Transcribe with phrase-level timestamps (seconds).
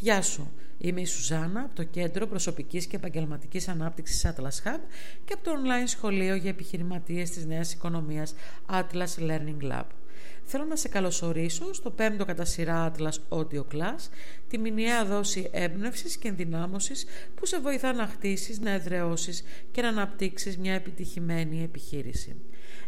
[0.00, 0.52] Γεια σου.
[0.78, 4.80] Είμαι η Σουζάνα από το Κέντρο Προσωπικής και Επαγγελματικής Ανάπτυξης Atlas Hub
[5.24, 8.34] και από το online σχολείο για επιχειρηματίες της νέας οικονομίας
[8.70, 9.84] Atlas Learning Lab.
[10.44, 14.08] Θέλω να σε καλωσορίσω στο πέμπτο κατά σειρά Atlas Audio Class,
[14.48, 19.88] τη μηνιαία δόση έμπνευσης και ενδυνάμωσης που σε βοηθά να χτίσεις, να εδραιώσεις και να
[19.88, 22.36] αναπτύξεις μια επιτυχημένη επιχείρηση.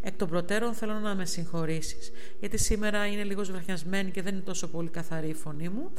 [0.03, 2.11] Εκ των προτέρων θέλω να με συγχωρήσεις,
[2.41, 5.91] γιατί σήμερα είναι λίγος βραχνιασμένη και δεν είναι τόσο πολύ καθαρή η φωνή μου.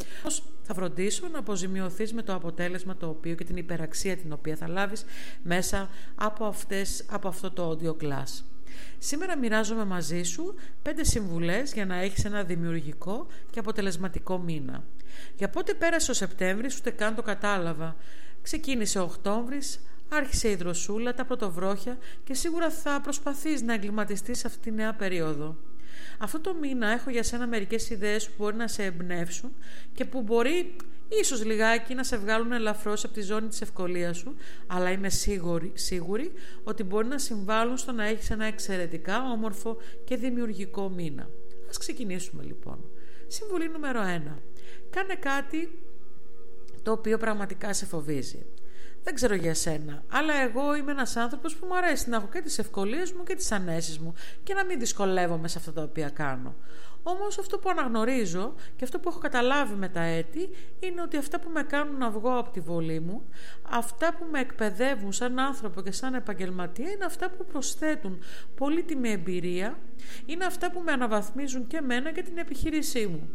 [0.61, 4.68] Θα φροντίσω να αποζημιωθείς με το αποτέλεσμα το οποίο και την υπεραξία την οποία θα
[4.68, 5.05] λάβεις
[5.43, 8.50] μέσα από, αυτές, από αυτό το audio class.
[8.97, 14.83] Σήμερα μοιράζομαι μαζί σου πέντε συμβουλές για να έχεις ένα δημιουργικό και αποτελεσματικό μήνα.
[15.37, 17.95] Για πότε πέρασε ο Σεπτέμβρης ούτε καν το κατάλαβα.
[18.41, 24.47] Ξεκίνησε ο Οκτώβρης, άρχισε η δροσούλα, τα πρωτοβρόχια και σίγουρα θα προσπαθείς να εγκληματιστείς σε
[24.47, 25.57] αυτή τη νέα περίοδο.
[26.18, 29.51] Αυτό το μήνα έχω για σένα μερικές ιδέες που μπορεί να σε εμπνεύσουν
[29.93, 30.75] και που μπορεί
[31.20, 34.35] ίσως λιγάκι να σε βγάλουν ελαφρώς από τη ζώνη της ευκολίας σου,
[34.67, 36.31] αλλά είμαι σίγουρη, σίγουρη
[36.63, 41.30] ότι μπορεί να συμβάλλουν στο να έχεις ένα εξαιρετικά όμορφο και δημιουργικό μήνα.
[41.69, 42.89] Ας ξεκινήσουμε λοιπόν.
[43.27, 44.05] Συμβουλή νούμερο 1.
[44.89, 45.80] Κάνε κάτι
[46.83, 48.45] το οποίο πραγματικά σε φοβίζει.
[49.03, 52.41] Δεν ξέρω για σένα, αλλά εγώ είμαι ένας άνθρωπος που μου αρέσει να έχω και
[52.41, 54.13] τις ευκολίες μου και τις ανέσεις μου
[54.44, 56.55] και να μην δυσκολεύομαι σε αυτά τα οποία κάνω.
[57.03, 61.39] Όμως αυτό που αναγνωρίζω και αυτό που έχω καταλάβει με τα έτη είναι ότι αυτά
[61.39, 63.29] που με κάνουν να βγω από τη βολή μου,
[63.69, 68.19] αυτά που με εκπαιδεύουν σαν άνθρωπο και σαν επαγγελματία είναι αυτά που προσθέτουν
[68.55, 69.79] πολύτιμη εμπειρία,
[70.25, 73.29] είναι αυτά που με αναβαθμίζουν και εμένα και την επιχείρησή μου.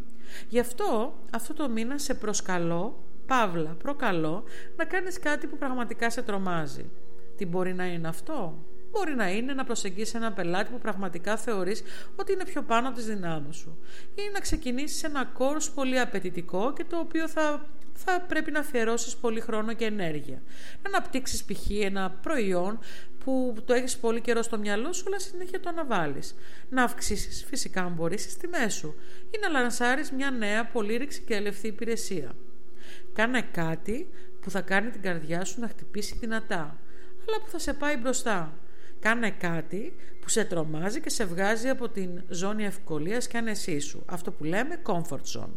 [0.49, 4.45] Γι' αυτό αυτό το μήνα σε προσκαλώ Παύλα, προκαλώ
[4.77, 6.91] να κάνεις κάτι που πραγματικά σε τρομάζει.
[7.37, 8.65] Τι μπορεί να είναι αυτό;
[8.97, 11.83] Μπορεί να είναι να προσεγγίσεις ένα πελάτη που πραγματικά θεωρείς
[12.17, 13.79] ότι είναι πιο πάνω από τις δυνάμεις σου.
[14.15, 19.17] Ή να ξεκινήσεις ένα κόρς πολύ απαιτητικό και το οποίο θα, θα πρέπει να αφιερώσεις
[19.17, 20.43] πολύ χρόνο και ενέργεια.
[20.83, 21.71] Να αναπτύξεις π.χ.
[21.71, 22.79] ένα προϊόν
[23.25, 26.35] που το έχεις πολύ καιρό στο μυαλό σου, αλλά συνέχεια το αναβάλεις.
[26.69, 28.95] Να αυξήσεις φυσικά αν μπορείς τις τιμές σου
[29.31, 32.35] ή να λανσάρεις μια νέα πολύ ρηξικέλευθη υπηρεσία.
[33.17, 34.09] Κάνε κάτι
[34.41, 36.79] που θα κάνει την καρδιά σου να χτυπήσει δυνατά,
[37.29, 38.59] αλλά που θα σε πάει μπροστά.
[39.01, 44.03] Κάνε κάτι που σε τρομάζει και σε βγάζει από την ζώνη ευκολίας και ανεσή σου.
[44.07, 45.51] Αυτό που λέμε comfort zone.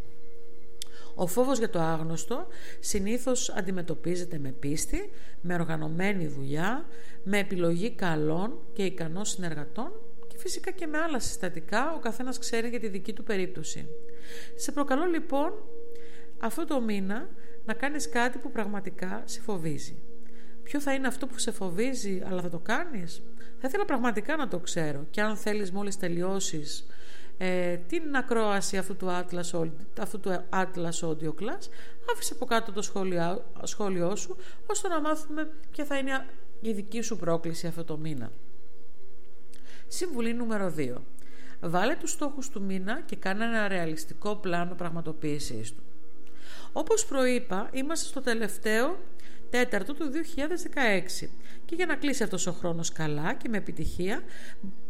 [1.16, 2.48] Ο φόβος για το άγνωστο
[2.80, 5.10] συνήθως αντιμετωπίζεται με πίστη,
[5.42, 6.86] με οργανωμένη δουλειά,
[7.24, 9.92] με επιλογή καλών και ικανών συνεργατών
[10.28, 13.88] και φυσικά και με άλλα συστατικά, ο καθένας ξέρει για τη δική του περίπτωση.
[14.56, 15.54] Σε προκαλώ λοιπόν
[16.40, 17.30] αυτό το μήνα
[17.70, 20.02] να κάνεις κάτι που πραγματικά σε φοβίζει.
[20.64, 23.22] Ποιο θα είναι αυτό που σε φοβίζει, αλλά θα το κάνεις;
[23.60, 25.06] Θα ήθελα πραγματικά να το ξέρω.
[25.12, 26.88] Και αν θέλεις μόλις τελειώσεις
[27.38, 29.70] ε, την ακρόαση αυτού του, Atlas,
[30.00, 31.64] αυτού του Atlas Audio Class,
[32.12, 34.36] άφησε από κάτω το σχόλιο, σχόλιο σου,
[34.66, 36.26] ώστε να μάθουμε ποια θα είναι
[36.62, 38.32] η δική σου πρόκληση αυτό το μήνα.
[39.88, 40.96] Συμβουλή νούμερο 2.
[41.62, 45.84] Βάλε τους στόχους του μήνα και κάνε ένα ρεαλιστικό πλάνο πραγματοποίησης του.
[46.72, 48.98] Όπως προείπα, είμαστε στο τελευταίο
[49.50, 50.12] τέταρτο του
[51.24, 51.30] 2016
[51.66, 54.24] και για να κλείσει αυτός ο χρόνος καλά και με επιτυχία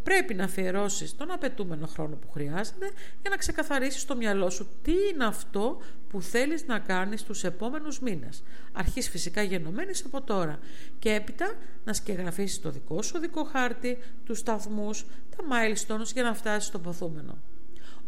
[0.03, 4.91] πρέπει να αφιερώσεις τον απαιτούμενο χρόνο που χρειάζεται για να ξεκαθαρίσεις στο μυαλό σου τι
[4.91, 8.43] είναι αυτό που θέλεις να κάνεις τους επόμενους μήνες.
[8.71, 10.59] Αρχής φυσικά γενομένης από τώρα
[10.99, 11.53] και έπειτα
[11.85, 15.05] να σκεγγραφίσεις το δικό σου δικό χάρτη, τους σταθμούς,
[15.35, 17.37] τα milestones για να φτάσεις στο ποθούμενο.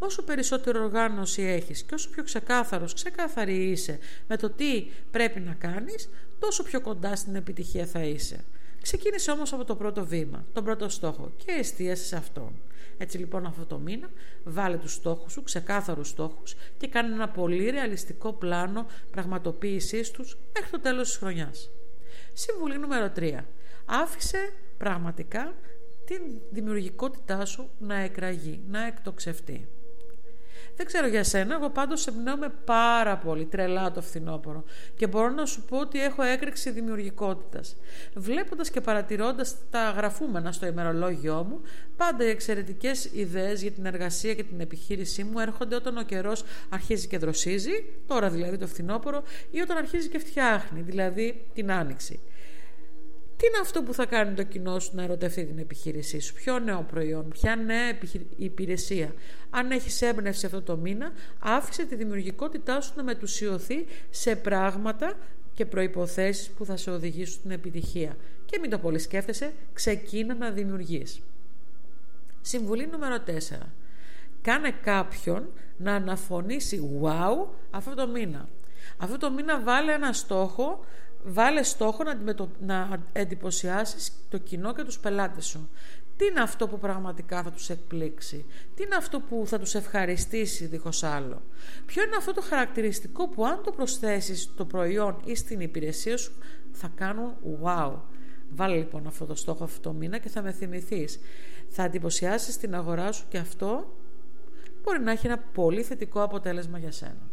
[0.03, 5.53] Όσο περισσότερο οργάνωση έχεις και όσο πιο ξεκάθαρος, ξεκάθαρη είσαι με το τι πρέπει να
[5.53, 8.43] κάνεις, τόσο πιο κοντά στην επιτυχία θα είσαι.
[8.81, 12.61] Ξεκίνησε όμως από το πρώτο βήμα, τον πρώτο στόχο και εστίασες σε αυτόν.
[12.97, 14.09] Έτσι λοιπόν αυτό το μήνα
[14.43, 20.69] βάλε τους στόχους σου, ξεκάθαρους στόχους και κάνε ένα πολύ ρεαλιστικό πλάνο πραγματοποίησής τους μέχρι
[20.69, 21.69] το τέλος της χρονιάς.
[22.33, 23.45] Συμβουλή νούμερο 3.
[23.85, 25.55] Άφησε πραγματικά
[26.05, 29.67] την δημιουργικότητά σου να εκραγεί, να εκτοξευτεί.
[30.75, 34.63] Δεν ξέρω για σένα, εγώ πάντως εμπνέομαι πάρα πολύ τρελά το φθινόπωρο
[34.95, 37.75] και μπορώ να σου πω ότι έχω έκρηξη δημιουργικότητας.
[38.13, 41.61] Βλέποντας και παρατηρώντας τα γραφούμενα στο ημερολόγιό μου,
[41.97, 46.43] πάντα οι εξαιρετικές ιδέες για την εργασία και την επιχείρησή μου έρχονται όταν ο καιρός
[46.69, 52.19] αρχίζει και δροσίζει, τώρα δηλαδή το φθινόπωρο, ή όταν αρχίζει και φτιάχνει, δηλαδή την άνοιξη.
[53.41, 56.59] Τι είναι αυτό που θα κάνει το κοινό σου να ερωτευτεί την επιχείρησή σου, ποιο
[56.59, 57.97] νέο προϊόν, ποια νέα
[58.37, 59.13] υπηρεσία;
[59.49, 65.13] Αν έχεις έμπνευση αυτό το μήνα, άφησε τη δημιουργικότητά σου να μετουσιωθεί σε πράγματα
[65.53, 68.17] και προϋποθέσεις που θα σε οδηγήσουν στην επιτυχία.
[68.45, 71.21] Και μην το πολύ σκέφτεσαι, ξεκίνα να δημιουργείς.
[72.41, 73.31] Συμβουλή νούμερο 4.
[74.41, 78.49] Κάνε κάποιον να αναφωνήσει wow αυτό το μήνα.
[78.97, 80.85] Αυτό το μήνα βάλε ένα στόχο,
[81.23, 85.69] βάλε στόχο να, να εντυπωσιάσεις το κοινό και τους πελάτες σου.
[86.17, 88.45] Τι είναι αυτό που πραγματικά θα τους εκπλήξει;
[88.75, 91.41] Τι είναι αυτό που θα τους ευχαριστήσει δίχως άλλο;
[91.85, 96.31] Ποιο είναι αυτό το χαρακτηριστικό που αν το προσθέσεις στο προϊόν ή στην υπηρεσία σου
[96.71, 97.33] θα κάνουν
[97.63, 97.93] wow.
[98.49, 101.19] Βάλε λοιπόν αυτό το στόχο αυτό το μήνα και θα με θυμηθείς.
[101.69, 103.93] Θα εντυπωσιάσεις την αγορά σου και αυτό
[104.83, 107.29] μπορεί να έχει ένα πολύ θετικό αποτέλεσμα για σένα.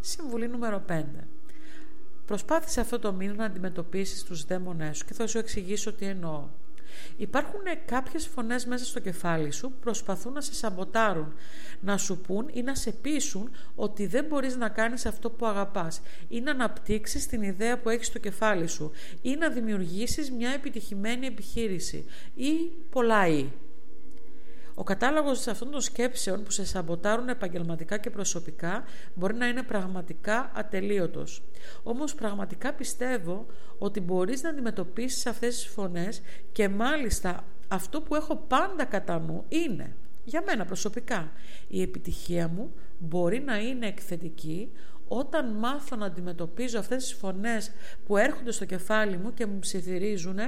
[0.00, 1.02] Συμβουλή νούμερο 5.
[2.28, 6.48] Προσπάθησε αυτό το μήνα να αντιμετωπίσεις τους δαίμονές σου και θα σου εξηγήσω τι εννοώ.
[7.16, 11.34] Υπάρχουν κάποιες φωνές μέσα στο κεφάλι σου που προσπαθούν να σε σαμποτάρουν,
[11.80, 16.00] να σου πούν ή να σε πείσουν ότι δεν μπορείς να κάνεις αυτό που αγαπάς
[16.28, 18.90] ή να αναπτύξεις την ιδέα που έχεις στο κεφάλι σου
[19.22, 22.04] ή να δημιουργήσεις μια επιτυχημένη επιχείρηση
[22.34, 22.52] ή
[22.90, 23.48] πολλά ή.
[24.78, 28.84] Ο κατάλογος αυτών των σκέψεων που σε σαμποτάρουν επαγγελματικά και προσωπικά
[29.14, 31.42] μπορεί να είναι πραγματικά ατελείωτος.
[31.82, 33.46] Όμως πραγματικά πιστεύω
[33.78, 36.20] ότι μπορείς να αντιμετωπίσεις αυτές τις φωνές
[36.52, 41.32] και μάλιστα αυτό που έχω πάντα κατά νου είναι, για μένα προσωπικά,
[41.68, 44.72] η επιτυχία μου μπορεί να είναι εκθετική
[45.08, 47.70] όταν μάθω να αντιμετωπίζω αυτές τις φωνές
[48.06, 50.38] που έρχονται στο κεφάλι μου και μου ψιθυρίζουν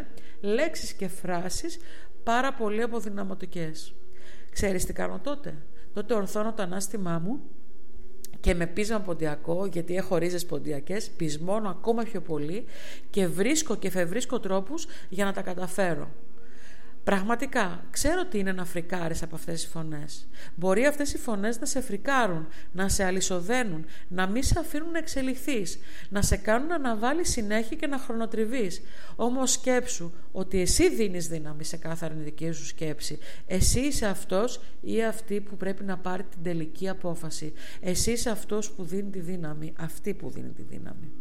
[0.41, 1.79] λέξεις και φράσεις
[2.23, 3.94] πάρα πολύ αποδυναματικές.
[4.50, 5.55] Ξέρεις τι κάνω τότε;
[5.93, 7.41] Τότε ορθώνω το ανάστημά μου
[8.41, 12.64] και με πείσμα ποντιακό, γιατί έχω ρίζες ποντιακές, πεισμώνω ακόμα πιο πολύ
[13.11, 16.11] και βρίσκω και φευρίσκω τρόπους για να τα καταφέρω.
[17.10, 20.28] Πραγματικά, ξέρω τι είναι να φρικάρεις από αυτές τις φωνές.
[20.54, 24.98] Μπορεί αυτές οι φωνές να σε φρικάρουν, να σε αλυσοδένουν, να μην σε αφήνουν να
[24.98, 25.78] εξελιχθείς,
[26.08, 28.82] να σε κάνουν να αναβάλεις συνέχεια και να χρονοτριβείς.
[29.16, 33.18] Όμως σκέψου ότι εσύ δίνεις δύναμη σε κάθε αρνητική σου σκέψη.
[33.46, 37.52] Εσύ είσαι αυτός ή αυτή που πρέπει να πάρει την τελική απόφαση.
[37.80, 41.12] Εσύ είσαι αυτός που δίνει τη δύναμη, αυτή που δίνει τη δύναμη.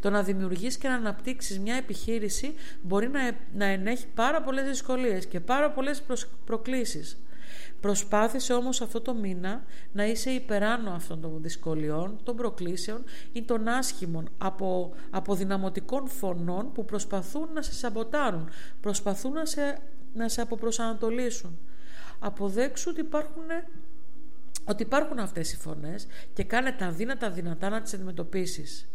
[0.00, 3.20] Το να δημιουργείς και να αναπτύξεις μια επιχείρηση μπορεί να,
[3.54, 6.02] να ενέχει πάρα πολλές δυσκολίες και πάρα πολλές
[6.44, 7.20] προκλήσεις.
[7.80, 13.68] Προσπάθησε όμως αυτό το μήνα να είσαι υπεράνω αυτών των δυσκολιών, των προκλήσεων ή των
[13.68, 18.48] άσχημων από, από δυναμωτικών φωνών που προσπαθούν να σε σαμποτάρουν,
[18.80, 19.78] προσπαθούν να σε,
[20.14, 21.58] να σε αποπροσανατολίσουν.
[22.18, 23.44] Αποδέξου ότι υπάρχουν
[24.68, 28.88] ότι υπάρχουν αυτές οι φωνές και κάνε τα δύνατα δυνατά να τις αντιμετωπίσεις.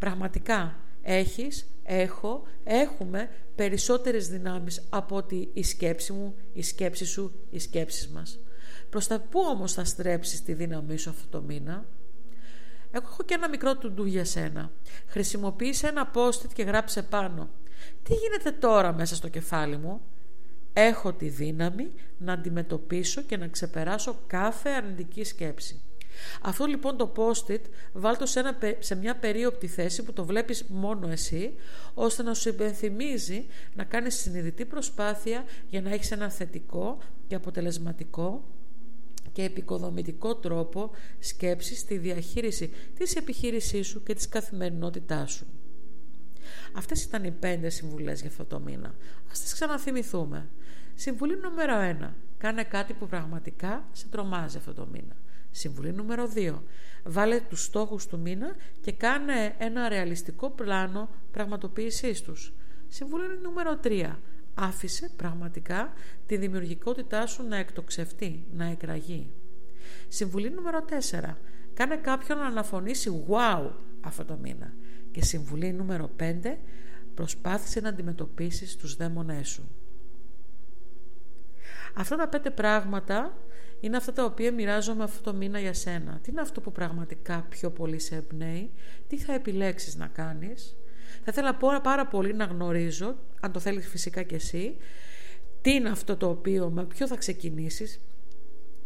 [0.00, 7.58] Πραγματικά έχεις, έχω, έχουμε περισσότερες δυνάμεις από ότι η σκέψη μου, η σκέψη σου, οι
[7.58, 8.38] σκέψεις μας.
[8.90, 11.86] Προς τα πού όμως θα στρέψεις τη δύναμή σου αυτό το μήνα;
[12.90, 14.72] Εγώ έχω και ένα μικρό τουντού για σένα.
[15.06, 17.50] Χρησιμοποίησε ένα post και γράψε πάνω.
[18.02, 20.00] Τι γίνεται τώρα μέσα στο κεφάλι μου;
[20.72, 25.80] Έχω τη δύναμη να αντιμετωπίσω και να ξεπεράσω κάθε αρνητική σκέψη.
[26.42, 27.60] Αυτό λοιπόν το post-it
[27.92, 31.54] βάλτο σε, ένα, σε μια περίοπτη θέση που το βλέπεις μόνο εσύ
[31.94, 38.44] ώστε να σου υπενθυμίζει να κάνεις συνειδητή προσπάθεια για να έχεις ένα θετικό και αποτελεσματικό
[39.32, 45.46] και επικοδομητικό τρόπο σκέψης στη διαχείριση της επιχείρησής σου και της καθημερινότητάς σου.
[46.72, 48.94] Αυτές ήταν οι πέντε συμβουλές για αυτό το μήνα.
[49.30, 50.48] Ας τις ξαναθυμηθούμε.
[50.94, 52.10] Συμβουλή νούμερο 1.
[52.38, 55.16] Κάνε κάτι που πραγματικά σε τρομάζει αυτό το μήνα.
[55.50, 56.54] Συμβουλή νούμερο 2.
[57.04, 62.54] Βάλε τους στόχους του μήνα και κάνε ένα ρεαλιστικό πλάνο πραγματοποίησής τους.
[62.88, 64.16] Συμβουλή νούμερο 3.
[64.54, 65.92] Άφησε πραγματικά
[66.26, 69.30] τη δημιουργικότητά σου να εκτοξευτεί, να εκραγεί.
[70.08, 71.36] Συμβουλή νούμερο 4.
[71.74, 74.72] Κάνε κάποιον να αναφωνήσει wow αυτό το μήνα.
[75.12, 76.56] Και συμβουλή νούμερο 5.
[77.14, 79.68] Προσπάθησε να αντιμετωπίσεις τους δαίμονές σου.
[81.94, 83.36] Αυτά τα πέντε πράγματα
[83.80, 86.18] είναι αυτά τα οποία μοιράζομαι αυτό το μήνα για σένα.
[86.22, 88.70] Τι είναι αυτό που πραγματικά πιο πολύ σε εμπνέει,
[89.06, 90.76] τι θα επιλέξεις να κάνεις;
[91.24, 94.76] Θα ήθελα πάρα πολύ να γνωρίζω, αν το θέλεις φυσικά και εσύ,
[95.60, 98.00] τι είναι αυτό το οποίο, με ποιο θα ξεκινήσεις,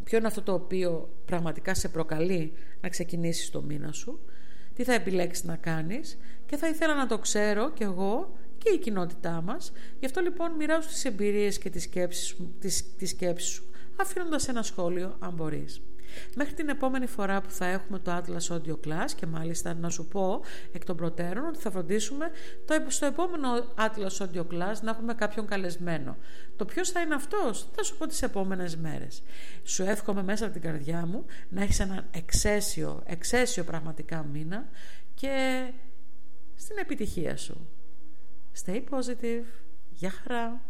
[0.04, 4.20] ποιο είναι αυτό το οποίο πραγματικά σε προκαλεί να ξεκινήσεις το μήνα σου,
[4.74, 8.78] τι θα επιλέξεις να κάνεις και θα ήθελα να το ξέρω κι εγώ και η
[8.78, 9.72] κοινότητά μας.
[9.98, 13.64] Γι' αυτό λοιπόν μοιράζω τις εμπειρίες και τις σκέψεις, τις, τις σκέψεις σου
[13.96, 15.80] αφήνοντας ένα σχόλιο αν μπορείς.
[16.34, 20.06] Μέχρι την επόμενη φορά που θα έχουμε το Atlas Audio Class και μάλιστα να σου
[20.06, 20.40] πω
[20.72, 22.30] εκ των προτέρων ότι θα φροντίσουμε
[22.64, 26.16] το, στο επόμενο Atlas Audio Class να έχουμε κάποιον καλεσμένο.
[26.56, 29.22] Το ποιος θα είναι αυτός θα σου πω τις επόμενες μέρες.
[29.62, 34.68] Σου εύχομαι μέσα από την καρδιά μου να έχεις έναν εξαίσιο, εξαίσιο πραγματικά μήνα
[35.14, 35.64] και
[36.54, 37.68] στην επιτυχία σου.
[38.65, 39.43] Stay positive.
[39.89, 40.61] Γεια χαρά.